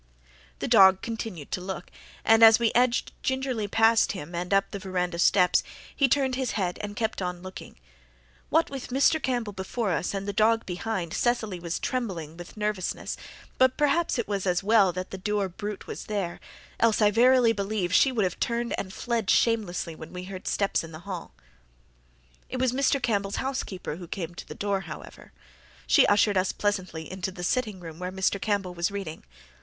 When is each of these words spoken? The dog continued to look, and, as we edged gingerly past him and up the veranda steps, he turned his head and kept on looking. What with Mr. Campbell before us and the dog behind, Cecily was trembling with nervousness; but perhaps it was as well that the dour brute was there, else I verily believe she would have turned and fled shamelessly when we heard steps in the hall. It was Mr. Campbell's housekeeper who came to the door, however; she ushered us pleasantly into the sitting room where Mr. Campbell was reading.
The 0.57 0.67
dog 0.67 1.03
continued 1.03 1.51
to 1.51 1.61
look, 1.61 1.91
and, 2.25 2.43
as 2.43 2.57
we 2.57 2.71
edged 2.73 3.11
gingerly 3.21 3.67
past 3.67 4.13
him 4.13 4.33
and 4.33 4.51
up 4.51 4.71
the 4.71 4.79
veranda 4.79 5.19
steps, 5.19 5.61
he 5.95 6.07
turned 6.09 6.33
his 6.33 6.53
head 6.53 6.79
and 6.81 6.95
kept 6.95 7.21
on 7.21 7.43
looking. 7.43 7.75
What 8.49 8.71
with 8.71 8.87
Mr. 8.87 9.21
Campbell 9.21 9.53
before 9.53 9.91
us 9.91 10.15
and 10.15 10.27
the 10.27 10.33
dog 10.33 10.65
behind, 10.65 11.13
Cecily 11.13 11.59
was 11.59 11.77
trembling 11.77 12.35
with 12.35 12.57
nervousness; 12.57 13.15
but 13.59 13.77
perhaps 13.77 14.17
it 14.17 14.27
was 14.27 14.47
as 14.47 14.63
well 14.63 14.91
that 14.91 15.11
the 15.11 15.19
dour 15.19 15.47
brute 15.47 15.85
was 15.85 16.05
there, 16.05 16.39
else 16.79 16.99
I 16.99 17.11
verily 17.11 17.53
believe 17.53 17.93
she 17.93 18.11
would 18.11 18.23
have 18.25 18.39
turned 18.39 18.73
and 18.79 18.91
fled 18.91 19.29
shamelessly 19.29 19.93
when 19.93 20.11
we 20.13 20.23
heard 20.23 20.47
steps 20.47 20.83
in 20.83 20.91
the 20.93 21.05
hall. 21.05 21.35
It 22.49 22.57
was 22.57 22.71
Mr. 22.71 22.99
Campbell's 22.99 23.35
housekeeper 23.35 23.97
who 23.97 24.07
came 24.07 24.33
to 24.33 24.47
the 24.47 24.55
door, 24.55 24.81
however; 24.81 25.31
she 25.85 26.07
ushered 26.07 26.37
us 26.39 26.51
pleasantly 26.51 27.03
into 27.11 27.31
the 27.31 27.43
sitting 27.43 27.79
room 27.79 27.99
where 27.99 28.11
Mr. 28.11 28.41
Campbell 28.41 28.73
was 28.73 28.89
reading. 28.89 29.23